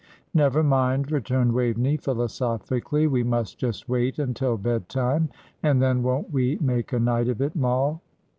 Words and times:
"Never 0.33 0.63
mind," 0.63 1.11
returned 1.11 1.53
Waveney, 1.53 1.95
philosophically. 1.97 3.05
"We 3.05 3.21
must 3.21 3.59
just 3.59 3.87
wait 3.87 4.17
until 4.17 4.57
bed 4.57 4.89
time; 4.89 5.29
and 5.61 5.79
then 5.79 6.01
won't 6.01 6.33
we 6.33 6.57
make 6.59 6.91
a 6.91 6.97
night 6.99 7.27
of 7.29 7.39
it, 7.39 7.55
Moll?" 7.55 8.01